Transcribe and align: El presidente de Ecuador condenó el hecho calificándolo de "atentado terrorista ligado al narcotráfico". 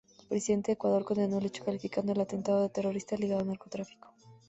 El 0.21 0.27
presidente 0.29 0.71
de 0.71 0.73
Ecuador 0.73 1.03
condenó 1.05 1.37
el 1.37 1.45
hecho 1.45 1.63
calificándolo 1.63 2.17
de 2.17 2.23
"atentado 2.23 2.67
terrorista 2.69 3.15
ligado 3.17 3.41
al 3.41 3.47
narcotráfico". 3.49 4.09